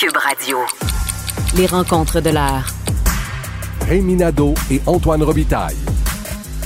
[0.00, 0.56] Cube Radio.
[1.56, 2.68] Les rencontres de l'heure.
[3.86, 5.76] Rémi Nadeau et Antoine Robitaille.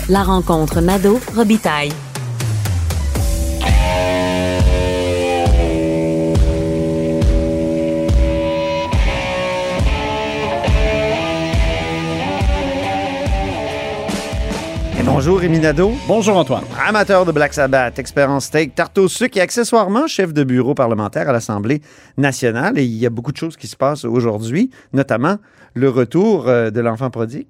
[0.09, 1.91] La rencontre Nadeau-Robitaille.
[15.07, 15.93] Bonjour Rémi Nadeau.
[16.09, 16.65] Bonjour Antoine.
[16.87, 20.75] Amateur de Black Sabbath, expert en steak, tarte au sucre et accessoirement chef de bureau
[20.75, 21.83] parlementaire à l'Assemblée
[22.17, 22.79] nationale.
[22.79, 25.37] Et il y a beaucoup de choses qui se passent aujourd'hui, notamment
[25.75, 27.47] le retour euh, de l'enfant prodigue.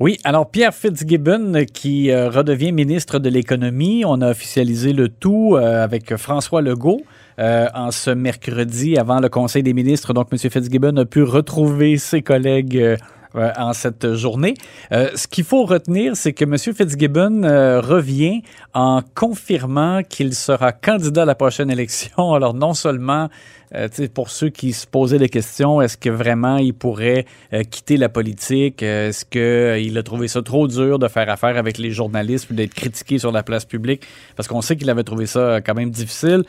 [0.00, 5.08] Oui, alors Pierre Fitzgibbon euh, qui euh, redevient ministre de l'économie, on a officialisé le
[5.08, 7.02] tout avec François Legault.
[7.38, 10.14] en ce mercredi avant le Conseil des ministres.
[10.14, 10.38] Donc, M.
[10.38, 12.96] Fitzgibbon a pu retrouver ses collègues
[13.34, 14.54] euh, en cette journée.
[14.92, 16.56] Euh, ce qu'il faut retenir, c'est que M.
[16.58, 18.42] Fitzgibbon euh, revient
[18.74, 22.32] en confirmant qu'il sera candidat à la prochaine élection.
[22.34, 23.28] Alors non seulement
[23.74, 27.96] euh, pour ceux qui se posaient des questions, est-ce que vraiment il pourrait euh, quitter
[27.96, 28.82] la politique?
[28.82, 32.74] Est-ce qu'il euh, a trouvé ça trop dur de faire affaire avec les journalistes d'être
[32.74, 34.02] critiqué sur la place publique?
[34.36, 36.44] Parce qu'on sait qu'il avait trouvé ça quand même difficile.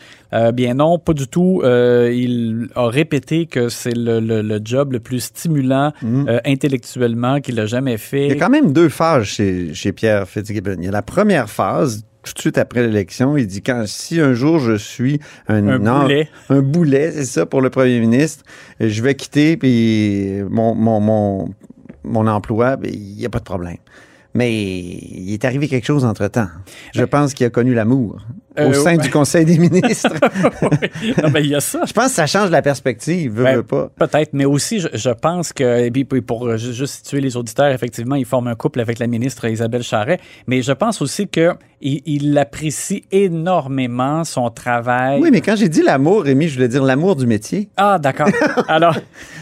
[0.53, 1.61] bien non, pas du tout.
[1.63, 6.39] il a répété que c'est le, job le plus stimulant mm.
[6.45, 8.25] intellectuellement qu'il a jamais fait.
[8.25, 10.77] Il y a quand même deux phases chez, chez Pierre Fitzgibbon.
[10.79, 13.37] Il y a la première phase tout de suite après l'élection.
[13.37, 17.45] Il dit quand si un jour je suis un, un boulet, un boulet, c'est ça
[17.45, 18.43] pour le premier ministre,
[18.79, 21.49] je vais quitter puis mon, mon, mon,
[22.03, 23.77] mon emploi, ben, il n'y a pas de problème.
[24.33, 26.49] Mais il est arrivé quelque chose entre-temps.
[26.93, 28.19] Je pense qu'il a connu l'amour
[28.57, 30.13] au euh, sein du Conseil des ministres.
[31.21, 31.81] non, mais il y a ça.
[31.85, 33.89] Je pense que ça change la perspective, veux, ben, pas.
[33.97, 38.25] Peut-être, mais aussi, je, pense que, et puis pour juste situer les auditeurs, effectivement, il
[38.25, 43.03] forme un couple avec la ministre Isabelle Charret, mais je pense aussi que il, apprécie
[43.11, 45.19] énormément son travail.
[45.21, 47.69] Oui, mais quand j'ai dit l'amour, Rémi, je voulais dire l'amour du métier.
[47.77, 48.29] Ah, d'accord.
[48.67, 48.95] Alors.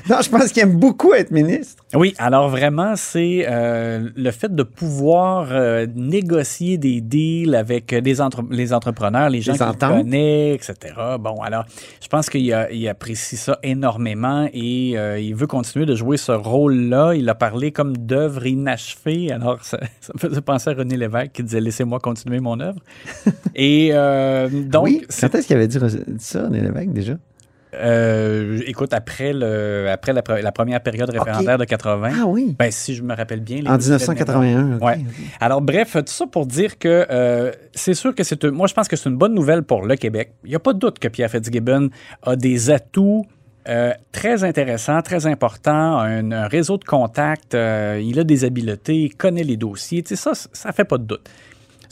[0.10, 1.84] non, je pense qu'il aime beaucoup être ministre.
[1.94, 8.16] Oui, alors vraiment, c'est euh, le fait de pouvoir euh, négocier des deals avec les,
[8.52, 8.74] les
[9.06, 10.94] entrepreneurs, les gens qui connaissent, etc.
[11.20, 11.66] Bon, alors,
[12.02, 12.54] je pense qu'il
[12.88, 17.14] apprécie ça énormément et euh, il veut continuer de jouer ce rôle-là.
[17.14, 19.32] Il a parlé comme d'œuvre inachevée.
[19.32, 22.80] Alors, ça, ça, me faisait penser à René Lévesque qui disait Laissez-moi continuer mon œuvre.
[23.56, 24.86] Et euh, donc.
[24.86, 25.80] Oui, quand est-ce qu'il avait dit
[26.20, 27.14] ça, René Lévesque, déjà?
[27.78, 32.10] Euh, écoute, après, le, après la, première période référendaire de 80.
[32.22, 32.56] Ah oui.
[32.58, 33.66] Ben, si je me rappelle bien.
[33.66, 34.80] en 1981.
[34.80, 35.00] Ouais.
[35.40, 38.44] Alors, bref, tout ça pour dire que euh, c'est sûr que c'est.
[38.46, 40.34] Moi, je pense que c'est une bonne nouvelle pour le Québec.
[40.44, 41.90] Il n'y a pas de doute que Pierre Fitzgibbon
[42.24, 43.26] a des atouts
[43.68, 49.44] euh, très intéressant, très important, un, réseau de contacts, il a des habiletés, il connaît
[49.44, 51.28] les dossiers, tu sais, ça, ça fait pas de doute.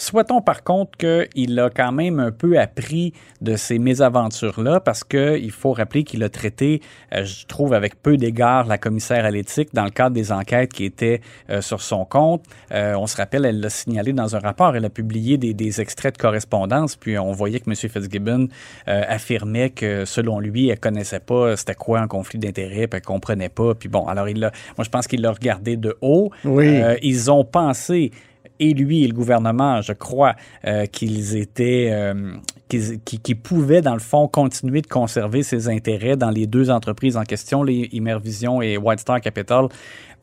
[0.03, 5.52] Souhaitons par contre qu'il a quand même un peu appris de ces mésaventures-là parce qu'il
[5.52, 6.81] faut rappeler qu'il a traité,
[7.14, 10.74] euh, je trouve, avec peu d'égard la commissaire à l'éthique dans le cadre des enquêtes
[10.74, 12.44] qui étaient euh, sur son compte.
[12.74, 16.18] Euh, on se rappelle, elle l'a signalé dans un rapport, elle a publié des, extraits
[16.18, 17.75] de correspondance, puis on voyait que M.
[17.75, 18.50] Fitzgibbon
[18.86, 23.47] affirmait que selon lui, elle connaissait pas c'était quoi un conflit d'intérêts, puis elle comprenait
[23.47, 23.74] pas.
[23.74, 26.31] Puis bon, alors il moi je pense qu'il l'a regardé de haut.
[26.44, 26.81] Oui.
[27.02, 28.12] ils ont pensé
[28.59, 32.34] et lui et le gouvernement, je crois, euh, qu'ils étaient, euh,
[32.69, 37.24] qui, pouvaient, dans le fond, continuer de conserver ses intérêts dans les deux entreprises en
[37.24, 39.68] question, les Immervision et White Star Capital,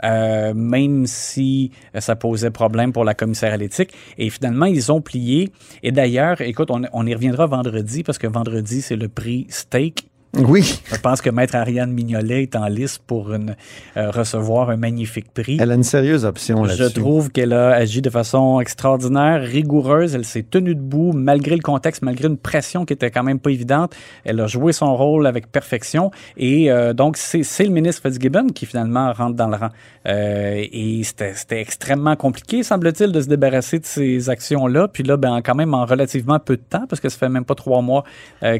[0.03, 3.93] euh, même si ça posait problème pour la commissaire à l'éthique.
[4.19, 5.51] Et finalement, ils ont plié.
[5.83, 10.10] Et d'ailleurs, écoute, on, on y reviendra vendredi, parce que vendredi, c'est le prix Steak
[10.37, 10.81] oui.
[10.85, 13.57] Je pense que Maître Ariane Mignolet est en liste pour une,
[13.97, 15.59] euh, recevoir un magnifique prix.
[15.61, 16.85] Elle a une sérieuse option là-dessus.
[16.85, 20.15] Je trouve qu'elle a agi de façon extraordinaire, rigoureuse.
[20.15, 23.51] Elle s'est tenue debout malgré le contexte, malgré une pression qui était quand même pas
[23.51, 23.93] évidente.
[24.25, 26.13] Elle a joué son rôle avec perfection.
[26.37, 29.71] Et euh, donc, c'est le ministre Fitzgibbon qui finalement rentre dans le rang.
[30.07, 34.87] Euh, et c'était extrêmement compliqué, semble-t-il, de se débarrasser de ces actions-là.
[34.87, 37.45] Puis là, ben, quand même en relativement peu de temps, parce que ça fait même
[37.45, 38.05] pas trois mois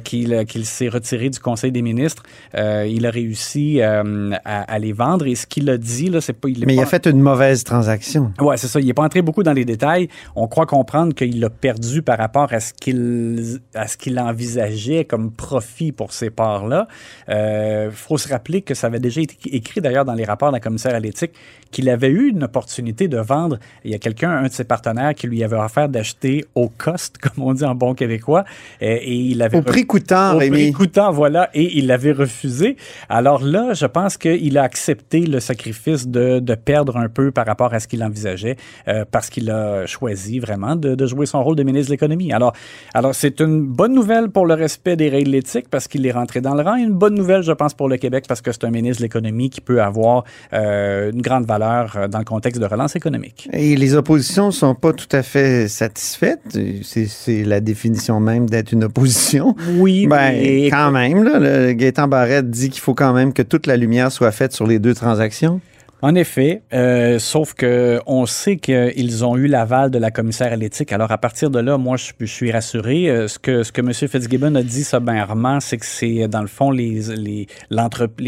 [0.03, 2.23] qu'il s'est retiré du conseil des ministres,
[2.57, 5.27] euh, il a réussi euh, à, les vendre.
[5.27, 6.49] Et ce qu'il a dit, là, c'est pas.
[6.49, 8.33] Il Mais il a fait une mauvaise transaction.
[8.41, 8.81] Oui, c'est ça.
[8.81, 10.09] Il n'est pas entré beaucoup dans les détails.
[10.37, 15.05] On croit comprendre qu'il a perdu par rapport à ce qu'il à ce qu'il envisageait
[15.05, 16.89] comme profit pour ces parts-là.
[17.29, 20.51] Il euh, faut se rappeler que ça avait déjà été écrit d'ailleurs dans les rapports
[20.51, 21.33] de la commissaire à l'éthique
[21.71, 23.59] qu'il avait eu une opportunité de vendre.
[23.85, 27.19] Il y a quelqu'un, un de ses partenaires, qui lui avait offert d'acheter au cost,
[27.23, 28.45] comme on dit en bon québécois.
[28.81, 32.77] Et, il avait au prix coûtant, Au prix coûtant, voilà et il l'avait refusé.
[33.09, 37.47] Alors là, je pense qu'il a accepté le sacrifice de, de, perdre un peu par
[37.47, 38.57] rapport à ce qu'il envisageait
[38.89, 42.33] euh, parce qu'il a choisi vraiment de, de, jouer son rôle de ministre de l'économie.
[42.33, 42.53] Alors,
[42.95, 46.41] alors c'est une bonne nouvelle pour le respect des règles éthiques parce qu'il est rentré
[46.41, 48.65] dans le rang et une bonne nouvelle, je pense, pour le Québec parce que c'est
[48.65, 52.61] un ministre de l'économie qui peut avoir euh, une grande valeur euh, dans le contexte
[52.61, 53.49] de relance économique.
[53.53, 56.59] Et les oppositions sont pas tout à fait satisfaites.
[56.83, 59.55] C'est la définition même d'être une opposition.
[59.77, 63.43] Oui, ben, mais quand même, là, le Gaétan Barrette dit qu'il faut quand même que
[63.43, 65.61] toute la lumière soit faite sur les deux transactions?
[66.03, 70.57] En effet, euh, sauf que on sait qu'ils ont eu l'aval de la commissaire à
[70.57, 70.93] l'éthique.
[70.93, 73.11] Alors à partir de là, moi je, suis rassuré.
[73.11, 73.93] Euh, ce que ce M.
[73.93, 77.05] Fitzgibbon a dit sobrement, c'est que c'est dans le fond les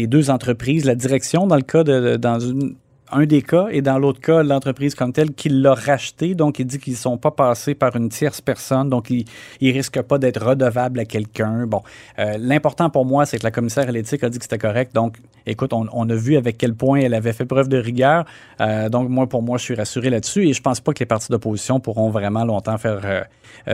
[0.07, 2.75] deux entreprises, la direction dans le cas de dans une
[3.13, 6.35] un des cas, et dans l'autre cas, l'entreprise comme telle qui l'a racheté.
[6.35, 9.25] Donc, il dit qu'ils ne sont pas passés par une tierce personne, donc ils
[9.61, 11.65] ne risquent pas d'être redevables à quelqu'un.
[11.65, 11.81] Bon,
[12.19, 14.93] euh, l'important pour moi, c'est que la commissaire à l'éthique a dit que c'était correct.
[14.93, 18.25] Donc, écoute, on, a vu avec quel point elle avait fait preuve de rigueur.
[18.61, 21.05] Euh, donc, moi, pour moi, je suis rassuré là-dessus et je pense pas que les
[21.05, 23.23] partis d'opposition pourront vraiment longtemps faire euh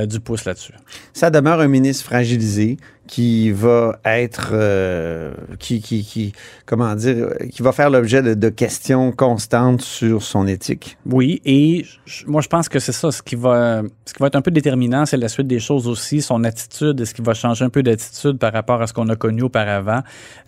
[0.06, 0.74] du pouce là-dessus.
[1.14, 2.78] Ça demeure un ministre fragilisé
[3.10, 6.32] qui va être, euh, qui, qui, qui,
[6.68, 10.96] comment dire, qui va faire l'objet de, de, questions constantes sur son éthique.
[11.08, 11.88] Oui, et
[12.28, 14.52] moi je pense que c'est ça, ce qui va, ce qui va être un peu
[14.52, 17.82] déterminant, c'est la suite des choses aussi, son attitude, est-ce qu'il va changer un peu
[17.82, 20.02] d'attitude par rapport à ce qu'on a connu auparavant.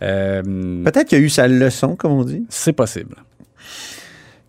[0.03, 2.45] Euh, Peut-être qu'il y a eu sa leçon, comme on dit.
[2.49, 3.15] C'est possible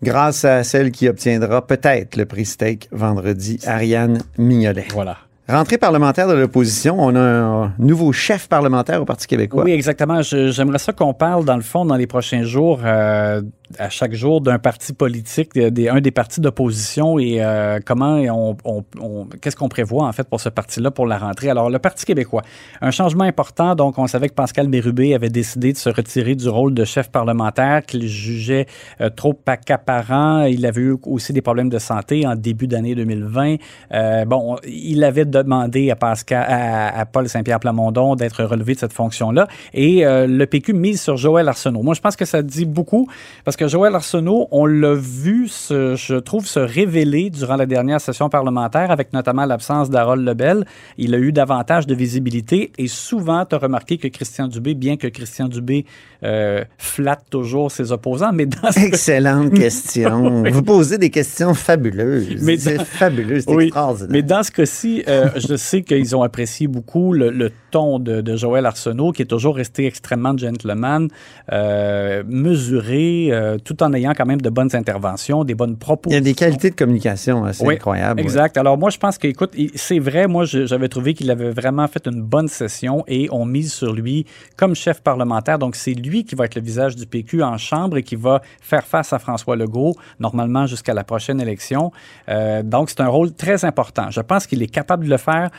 [0.03, 4.87] grâce à celle qui obtiendra peut-être le prix Steak vendredi, Ariane Mignolet.
[4.91, 5.17] Voilà.
[5.49, 9.65] Rentrée parlementaire de l'opposition, on a un nouveau chef parlementaire au Parti québécois.
[9.65, 10.21] Oui, exactement.
[10.21, 13.41] J'aimerais ça qu'on parle, dans le fond, dans les prochains jours, euh,
[13.79, 18.17] à chaque jour, d'un parti politique, des, un des partis d'opposition et euh, comment
[18.63, 21.49] on, qu'est-ce qu'on prévoit, en fait, pour ce parti-là pour la rentrée?
[21.49, 22.43] Alors, le Parti québécois,
[22.81, 23.75] un changement important.
[23.75, 27.09] Donc, on savait que Pascal Bérubé avait décidé de se retirer du rôle de chef
[27.09, 28.67] parlementaire qu'il jugeait
[29.01, 30.43] euh, trop accaparant.
[30.43, 33.55] Il avait eu aussi des problèmes de santé en début d'année 2020.
[33.93, 38.79] Euh, bon, il avait demandé à Pascal, à, à Paul Saint-Pierre Plamondon d'être relevé de
[38.79, 39.47] cette fonction-là.
[39.73, 41.81] Et euh, le PQ mise sur Joël Arsenault.
[41.81, 43.07] Moi, je pense que ça dit beaucoup
[43.53, 48.01] parce que Joël Arsenault, on l'a vu, se, je trouve, se révéler durant la dernière
[48.01, 50.65] session parlementaire avec notamment l'absence d'Harold Lebel.
[50.97, 54.97] Il a eu davantage de visibilité et souvent, tu as remarqué que Christian Dubé, bien
[54.97, 55.85] que Christian Dubé
[56.23, 60.43] euh, flatte toujours ses opposants, mais dans Excellente question.
[60.51, 62.35] Vous posez des questions fabuleuses.
[62.57, 64.09] C'est fabuleux, c'est oui, extraordinaire.
[64.09, 68.21] Mais dans ce cas-ci, euh, je sais qu'ils ont apprécié beaucoup le, le ton de,
[68.21, 71.07] de, Joël Arsenault, qui est toujours resté extrêmement gentleman,
[71.51, 76.11] euh, mesuré, euh, tout en ayant quand même de bonnes interventions, des bonnes propos.
[76.11, 78.21] Il y a des qualités de communication assez oui, incroyables.
[78.21, 78.55] Exact.
[78.55, 78.59] Ouais.
[78.59, 82.21] Alors moi, je pense qu'écoute, c'est vrai, moi, j'avais trouvé qu'il avait vraiment fait une
[82.21, 85.57] bonne session et on mise sur lui comme chef parlementaire.
[85.57, 88.41] Donc, c'est lui qui va être le visage du PQ en chambre et qui va
[88.61, 91.91] faire face à François Legault, normalement jusqu'à la prochaine élection.
[92.29, 94.11] Euh, donc, c'est un rôle très important.
[94.11, 95.49] Je pense qu'il est capable de le faire.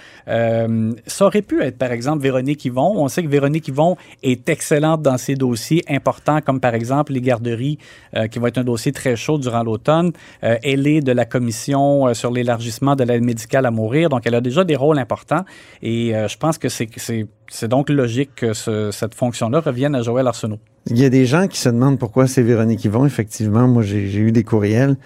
[1.07, 2.93] Ça aurait pu être, par exemple, Véronique Yvon.
[2.97, 7.21] On sait que Véronique Yvon est excellente dans ses dossiers importants, comme par exemple les
[7.21, 7.79] garderies,
[8.17, 10.12] euh, qui va être un dossier très chaud durant l'automne.
[10.43, 14.23] Euh, elle est de la commission euh, sur l'élargissement de l'aide médicale à mourir, donc
[14.27, 15.45] elle a déjà des rôles importants.
[15.83, 20.59] Et je pense que c'est donc logique que ce, cette fonction-là revienne à Joël Arsenault.
[20.87, 23.06] Il y a des gens qui se demandent pourquoi c'est Véronique Yvon.
[23.06, 24.97] Effectivement, moi, j'ai eu des courriels.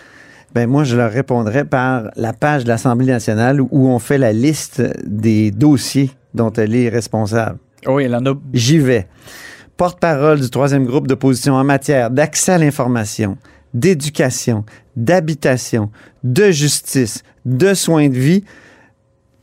[0.54, 4.32] Ben moi, je leur répondrais par la page de l'Assemblée nationale où on fait la
[4.32, 7.58] liste des dossiers dont elle est responsable.
[7.86, 8.34] Oui, elle en a.
[8.54, 9.06] J'y vais.
[9.76, 13.36] Porte-parole du troisième groupe d'opposition en matière d'accès à l'information,
[13.74, 14.64] d'éducation,
[14.96, 15.90] d'habitation,
[16.24, 18.44] de justice, de soins de vie,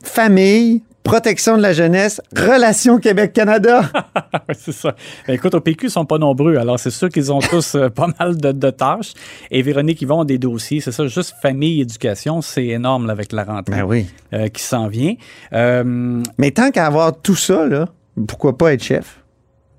[0.02, 3.82] famille, protection de la jeunesse, Relations Québec-Canada.
[4.58, 4.94] c'est ça.
[5.26, 6.56] Ben, écoute, au PQ, ils sont pas nombreux.
[6.56, 9.12] Alors, c'est sûr qu'ils ont tous euh, pas mal de, de, tâches.
[9.50, 10.80] Et Véronique, ils vont des dossiers.
[10.80, 14.06] C'est ça, juste famille, éducation, c'est énorme là, avec la rentrée ben oui.
[14.32, 15.14] euh, qui s'en vient.
[15.52, 17.88] Euh, Mais tant qu'à avoir tout ça, là,
[18.26, 19.20] pourquoi pas être chef?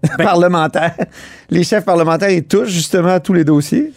[0.03, 0.95] Ben, parlementaire.
[1.49, 3.91] Les chefs parlementaires, ils touchent justement à tous les dossiers?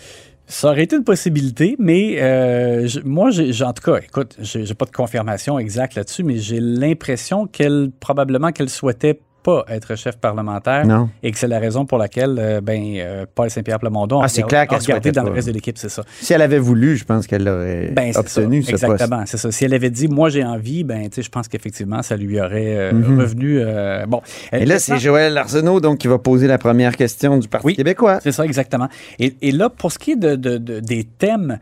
[0.50, 4.66] Ça aurait été une possibilité, mais euh, je, moi, j'ai, en tout cas, écoute, j'ai,
[4.66, 9.96] j'ai pas de confirmation exacte là-dessus, mais j'ai l'impression qu'elle, probablement qu'elle souhaitait pas être
[9.96, 11.08] chef parlementaire non.
[11.22, 14.42] et que c'est la raison pour laquelle euh, ben, euh, Paul Saint-Pierre Plamondon ah, c'est
[14.42, 15.28] clair a regardé dans pas.
[15.28, 16.02] le reste de l'équipe, c'est ça.
[16.20, 18.62] Si elle avait voulu, je pense qu'elle l'aurait ben, obtenu.
[18.62, 18.72] Ça.
[18.72, 19.50] Exactement, c'est ça.
[19.50, 22.92] Si elle avait dit, moi j'ai envie, ben, je pense qu'effectivement, ça lui aurait euh,
[22.92, 23.20] mm-hmm.
[23.20, 23.60] revenu.
[24.06, 24.22] bon.
[24.52, 27.76] Et là, c'est Joël Arsenault donc, qui va poser la première question du Parti oui,
[27.76, 28.20] québécois.
[28.22, 28.88] C'est ça, exactement.
[29.18, 31.58] Et, et, là, pour ce qui est de, de, de des thèmes,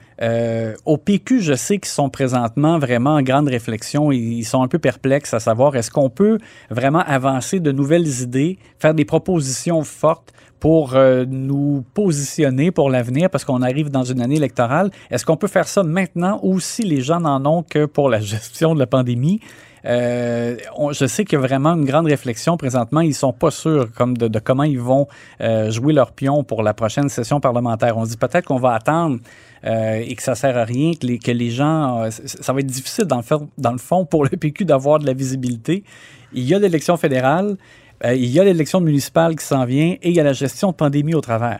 [0.85, 4.13] au PQ, je sais qu'ils sont présentement vraiment en grande réflexion.
[4.13, 6.39] Ils sont un peu perplexes à savoir est-ce qu'on peut
[6.71, 13.31] vraiment avancer de nouvelles idées, faire des propositions fortes pour euh, nous positionner pour l'avenir
[13.31, 14.91] parce qu'on arrive dans une année électorale.
[15.11, 18.21] Est-ce qu'on peut faire ça maintenant ou si les gens n'en ont que pour la
[18.21, 19.41] gestion de la pandémie?
[19.85, 20.57] Euh,
[20.91, 23.01] je sais qu'il y a vraiment une grande réflexion présentement.
[23.01, 25.07] Ils sont pas sûrs comme de, de comment ils vont
[25.41, 27.97] euh, jouer leur pion pour la prochaine session parlementaire.
[27.97, 29.19] On se dit peut-être qu'on va attendre
[29.65, 32.03] euh, et que ça sert à rien, que les, que les gens...
[32.05, 34.99] euh, ça va être difficile dans le, fond- dans le fond pour le PQ d'avoir
[34.99, 35.85] de la visibilité.
[36.33, 37.57] Il y a l'élection fédérale.
[38.05, 40.71] euh, il y a l'élection municipale qui s'en vient et il y a la gestion
[40.71, 41.59] de pandémie au travers.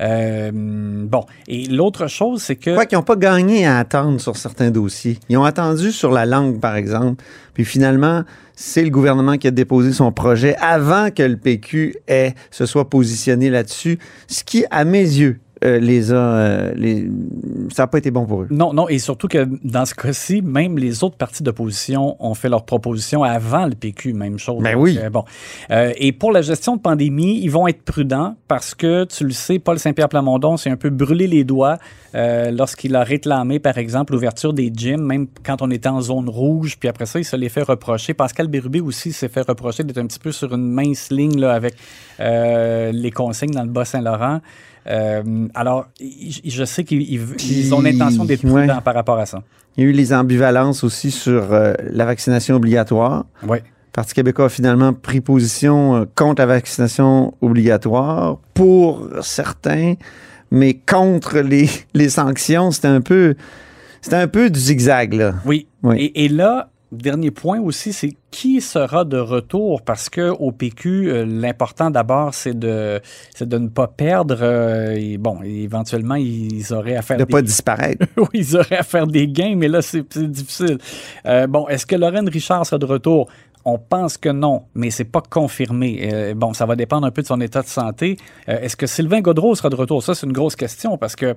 [0.00, 2.74] Euh, bon, et l'autre chose, c'est que...
[2.74, 5.18] Quoi qu'ils n'ont pas gagné à attendre sur certains dossiers.
[5.28, 7.22] Ils ont attendu sur la langue, par exemple.
[7.54, 12.34] Puis finalement, c'est le gouvernement qui a déposé son projet avant que le PQ ait,
[12.50, 13.98] se soit positionné là-dessus.
[14.28, 16.16] Ce qui, à mes yeux, euh, les a.
[16.16, 17.08] euh, les...
[17.72, 18.48] Ça n'a pas été bon pour eux.
[18.50, 22.48] Non, non, et surtout que dans ce cas-ci, même les autres partis d'opposition ont fait
[22.48, 24.62] leurs propositions avant le PQ, même chose.
[24.62, 24.98] Ben Donc, oui.
[25.02, 25.24] euh, bon.
[25.70, 29.58] Et pour la gestion de pandémie, ils vont être prudents parce que, tu le sais,
[29.58, 31.78] Paul Saint-Pierre Plamondon s'est un peu brûlé les doigts
[32.14, 36.76] lorsqu'il a réclamé, par exemple, l'ouverture des gyms, même quand on était en zone rouge,
[36.78, 38.14] puis après ça, il se les fait reprocher.
[38.14, 41.52] Pascal Bérubé aussi s'est fait reprocher d'être un petit peu sur une mince ligne là,
[41.52, 41.74] avec
[42.20, 44.40] euh, les consignes dans le Bas-Saint-Laurent.
[44.86, 48.66] Euh, alors, je sais qu'ils ils- ils ont l'intention d'être Ouais.
[48.66, 49.42] prudents par rapport à ça.
[49.76, 53.24] Il y a eu les ambivalences aussi sur euh, la vaccination obligatoire.
[53.46, 53.58] Oui.
[53.58, 59.94] Le Parti québécois a finalement pris position euh, contre la vaccination obligatoire pour certains,
[60.50, 62.70] mais contre les, les sanctions.
[62.70, 63.34] C'était un peu,
[64.00, 65.34] c'était un peu du zigzag, là.
[65.44, 65.66] Oui.
[65.82, 65.96] Oui.
[66.14, 69.82] Et, et là, dernier point aussi, c'est qui sera de retour?
[69.82, 73.00] Parce que au PQ, euh, l'important d'abord, c'est de,
[73.34, 74.38] c'est de ne pas perdre.
[74.40, 77.30] euh, et bon, éventuellement, ils auraient à faire De des...
[77.30, 78.06] pas disparaître.
[78.16, 80.78] oui, ils auraient à faire des gains, mais là, c'est c'est difficile.
[81.26, 83.28] Euh, bon, est-ce que Lorraine Richard sera de retour?
[83.64, 86.08] On pense que non, mais c'est pas confirmé.
[86.12, 88.16] Euh, bon, ça va dépendre un peu de son état de santé.
[88.48, 90.02] Euh, est-ce que Sylvain Godreau sera de retour?
[90.02, 91.36] Ça, c'est une grosse question parce que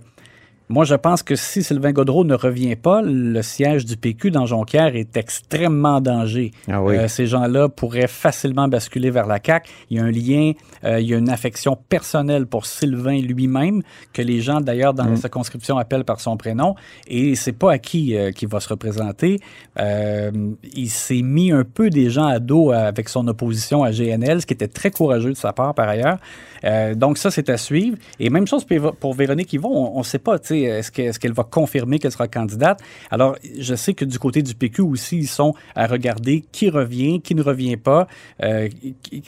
[0.70, 4.46] moi, je pense que si Sylvain Godreau ne revient pas, le siège du PQ dans
[4.46, 6.52] Jonquière est extrêmement en danger.
[6.70, 6.96] Ah oui.
[6.96, 9.70] Euh, ces gens-là pourraient facilement basculer vers la CAQ.
[9.90, 10.54] Il y a un lien,
[10.86, 13.82] euh, il y a une affection personnelle pour Sylvain lui-même,
[14.14, 16.76] que les gens, d'ailleurs, dans la circonscription appellent par son prénom.
[17.08, 19.40] Et c'est pas à qui euh, qui va se représenter.
[19.80, 20.32] Euh,
[20.74, 24.46] il s'est mis un peu des gens à dos avec son opposition à GNL, ce
[24.46, 26.18] qui était très courageux de sa part, par ailleurs.
[26.96, 27.98] Donc ça, c'est à suivre.
[28.20, 28.66] Et même chose
[29.00, 32.12] pour, Véronique Yvon, on ne sait pas, sais, est-ce que- est-ce qu'elle va confirmer qu'elle
[32.12, 32.80] sera candidate?
[33.12, 37.22] Alors, je sais que du côté du PQ aussi, ils sont à regarder qui revient,
[37.22, 38.08] qui ne revient pas.
[38.44, 38.70] Euh,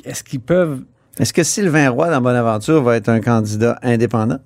[0.05, 0.82] est-ce qu'ils peuvent...
[1.20, 4.39] Est-ce que Sylvain Roy, dans Bonaventure, va être un candidat indépendant?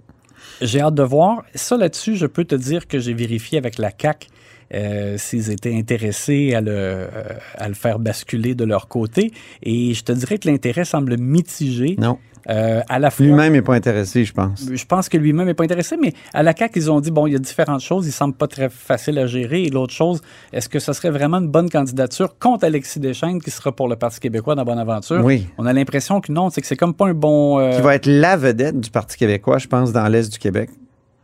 [0.61, 1.43] J'ai hâte de voir.
[1.55, 4.27] Ça, là-dessus, je peux te dire que j'ai vérifié avec la CAC
[4.73, 7.07] euh, s'ils étaient intéressés à le, euh,
[7.55, 9.31] à le faire basculer de leur côté.
[9.63, 11.95] Et je te dirais que l'intérêt semble mitigé.
[11.97, 12.19] Non.
[12.49, 14.65] Euh, à la fois, Lui-même n'est pas intéressé, je pense.
[14.71, 17.27] je pense que lui-même n'est pas intéressé, mais à la CAQ, ils ont dit, bon,
[17.27, 19.63] il y a différentes choses, il semble pas très facile à gérer.
[19.63, 20.21] Et l'autre chose,
[20.53, 23.95] est-ce que ce serait vraiment une bonne candidature contre Alexis Deschênes, qui sera pour le
[23.95, 25.23] Parti québécois dans Bonaventure?
[25.23, 25.47] Oui.
[25.57, 27.59] On a l'impression que non, c'est que c'est comme pas un bon...
[27.59, 30.69] euh, Qui va être la vedette du Parti québécois, je pense, dans l'Est du Québec.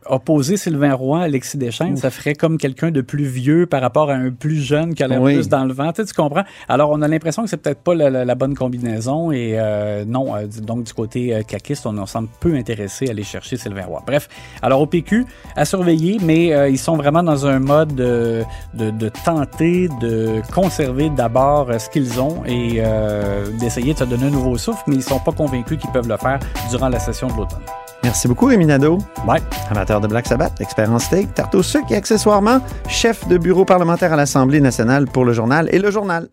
[0.08, 4.10] Opposer Sylvain Roy à Alexis Deschênes, ça ferait comme quelqu'un de plus vieux par rapport
[4.10, 5.34] à un plus jeune qui a l'air Oui.
[5.34, 5.92] plus dans le vent.
[5.92, 6.44] Tu, sais, tu comprends?
[6.68, 9.32] Alors, on a l'impression que c'est peut-être pas la, la- la bonne combinaison.
[9.32, 13.10] Et euh, non, euh, donc du côté euh, caquiste, on, on semble peu intéressé à
[13.10, 14.02] aller chercher Sylvain Roy.
[14.06, 14.28] Bref,
[14.62, 15.24] alors au PQ,
[15.56, 18.42] à surveiller, mais euh, ils sont vraiment dans un mode de,
[18.74, 24.26] de, de tenter de conserver d'abord ce qu'ils ont et euh, d'essayer de se donner
[24.26, 26.38] un nouveau souffle, mais ils sont pas convaincus qu'ils peuvent le faire
[26.70, 27.62] durant la session de l'automne.
[28.06, 28.98] Merci beaucoup, Rémi Nadeau.
[29.26, 29.42] Ouais.
[29.68, 33.64] Amateur de Black Sabbath, expert en steak, tarte au sucre et accessoirement chef de bureau
[33.64, 36.28] parlementaire à l'Assemblée nationale pour le journal et le journal.